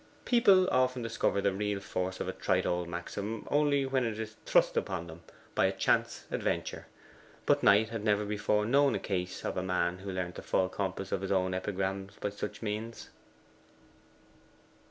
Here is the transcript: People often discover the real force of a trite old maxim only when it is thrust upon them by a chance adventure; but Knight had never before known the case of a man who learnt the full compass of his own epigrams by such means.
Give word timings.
People 0.25 0.67
often 0.71 1.03
discover 1.03 1.41
the 1.41 1.53
real 1.53 1.79
force 1.79 2.19
of 2.19 2.27
a 2.27 2.33
trite 2.33 2.65
old 2.65 2.87
maxim 2.87 3.47
only 3.51 3.85
when 3.85 4.03
it 4.03 4.17
is 4.17 4.35
thrust 4.47 4.75
upon 4.75 5.05
them 5.05 5.21
by 5.53 5.67
a 5.67 5.71
chance 5.71 6.25
adventure; 6.31 6.87
but 7.45 7.61
Knight 7.61 7.89
had 7.89 8.03
never 8.03 8.25
before 8.25 8.65
known 8.65 8.93
the 8.93 8.97
case 8.99 9.45
of 9.45 9.57
a 9.57 9.61
man 9.61 9.99
who 9.99 10.11
learnt 10.11 10.33
the 10.33 10.41
full 10.41 10.69
compass 10.69 11.11
of 11.11 11.21
his 11.21 11.31
own 11.31 11.53
epigrams 11.53 12.13
by 12.19 12.31
such 12.31 12.63
means. 12.63 13.11